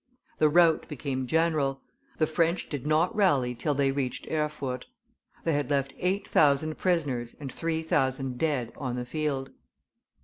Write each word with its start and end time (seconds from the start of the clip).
The 0.39 0.49
rout 0.49 0.87
became 0.87 1.27
general; 1.27 1.83
the 2.17 2.25
French 2.25 2.67
did 2.69 2.87
not 2.87 3.15
rally 3.15 3.53
till 3.53 3.75
they 3.75 3.91
reached 3.91 4.25
Erfurt; 4.31 4.87
they 5.43 5.51
had 5.53 5.69
left 5.69 5.93
eight 5.99 6.27
thousand 6.27 6.79
prisoners 6.79 7.35
and 7.39 7.51
three 7.53 7.83
thousand 7.83 8.39
dead 8.39 8.73
on 8.75 8.95
the 8.95 9.05
field. 9.05 9.51